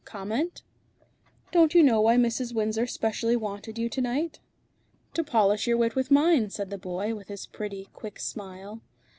[0.03, 0.63] "Comment?"
[1.51, 2.55] "Don't you know why Mrs.
[2.55, 4.39] Windsor specially wanted you to night?"
[5.13, 8.81] "To polish your wit with mine," said the boy, with his pretty, quick smile.